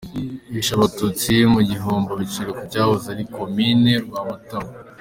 Hishwe 0.51 0.73
abatutsi 0.77 1.33
muri 1.51 1.65
Gihombo 1.73 2.11
bicirwa 2.21 2.51
ku 2.59 2.63
cyahoze 2.71 3.05
ari 3.13 3.23
Komine 3.35 3.91
Rwamatamu. 4.05 4.71